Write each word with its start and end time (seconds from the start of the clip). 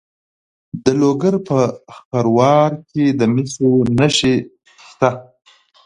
د 0.83 0.85
لوګر 1.01 1.35
په 1.47 1.57
خروار 1.95 2.71
کې 2.91 3.05
د 3.19 3.21
مسو 3.33 3.69
نښې 3.97 4.35
شته. 4.87 5.09